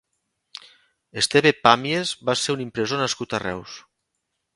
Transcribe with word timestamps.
Esteve 1.21 1.51
Pàmies 1.67 2.13
va 2.29 2.35
ser 2.45 2.55
un 2.57 2.63
impressor 2.69 3.01
nascut 3.03 3.37
a 3.37 3.41
Reus. 3.45 3.77